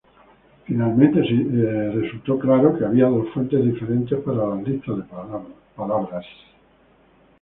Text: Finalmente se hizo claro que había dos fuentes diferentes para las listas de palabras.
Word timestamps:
Finalmente 0.65 1.21
se 1.21 1.35
hizo 2.15 2.39
claro 2.39 2.75
que 2.75 2.85
había 2.85 3.05
dos 3.05 3.29
fuentes 3.35 3.63
diferentes 3.63 4.19
para 4.21 4.47
las 4.49 4.67
listas 4.67 4.97
de 4.97 5.03
palabras. 5.75 6.25